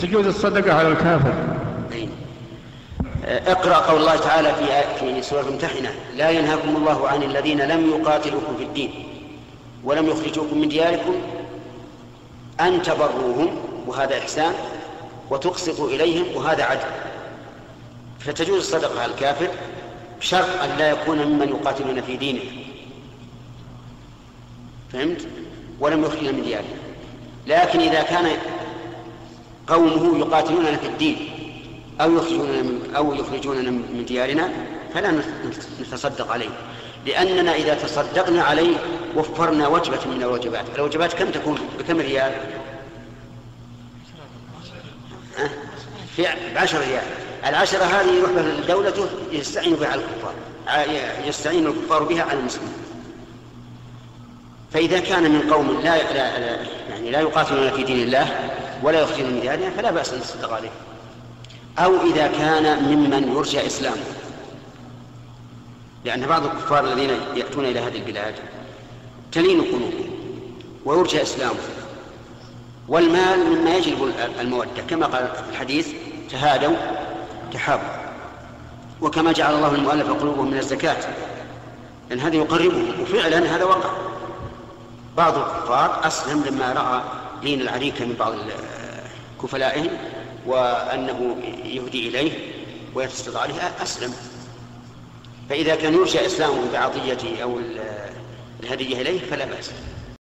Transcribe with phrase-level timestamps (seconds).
[0.00, 1.34] تجوز الصدقة على الكافر.
[1.92, 2.10] أين؟
[3.24, 5.94] اقرأ قول الله تعالى في في سورة الممتحنة.
[6.16, 8.92] لا ينهاكم الله عن الذين لم يقاتلوكم في الدين
[9.84, 11.14] ولم يخرجوكم من دياركم
[12.60, 14.52] أن تبروهم وهذا إحسان
[15.30, 16.90] وتقسطوا إليهم وهذا عدل.
[18.20, 19.48] فتجوز الصدقة على الكافر
[20.20, 22.40] بشرط أن لا يكون ممن يقاتلون في دينه.
[24.92, 25.26] فهمت؟
[25.80, 26.76] ولم يخرجنا من ديارهم.
[27.46, 28.26] لكن إذا كان
[29.70, 31.28] قومه يقاتلوننا في الدين
[32.00, 34.50] أو يخرجوننا من أو يخرجوننا من ديارنا
[34.94, 35.22] فلا
[35.80, 36.48] نتصدق عليه.
[37.06, 38.76] لأننا إذا تصدقنا عليه
[39.16, 40.64] وفرنا وجبة من الوجبات.
[40.74, 42.32] الوجبات كم تكون؟ بكم ريال؟
[46.16, 47.02] في بعشر ريال.
[47.46, 50.34] العشرة هذه يروح بها الدولة يستعين بها على الكفار.
[51.28, 52.72] يستعين الكفار بها على المسلمين.
[54.72, 56.56] فإذا كان من قوم لا, لا
[56.90, 58.50] يعني لا يقاتلون في دين الله
[58.82, 60.70] ولا يخرجون من ديارنا فلا بأس أن نصدق عليه.
[61.78, 64.04] أو إذا كان ممن يرجى إسلامه.
[66.04, 68.34] لأن بعض الكفار الذين يأتون إلى هذه البلاد
[69.32, 70.10] تلين قلوبهم
[70.84, 71.60] ويرجى إسلامه.
[72.88, 75.88] والمال مما يجلب المودة كما قال في الحديث
[76.30, 76.76] تهادوا
[77.52, 77.88] تحابوا
[79.00, 81.14] وكما جعل الله المؤلف قلوبهم من الزكاة.
[82.10, 83.90] لأن هذا يقربهم وفعلا هذا وقع.
[85.16, 87.02] بعض الكفار أسلم لما رأى
[87.42, 88.34] لين العريكة من بعض
[89.42, 89.90] كفلائهم
[90.46, 92.32] وأنه يهدي إليه
[92.94, 93.54] ويتصدق عليه.
[93.82, 94.14] أسلم.
[95.48, 97.60] فإذا كان يرجى إسلامه بعطيته أو
[98.62, 99.70] الهدية إليه فلا بأس.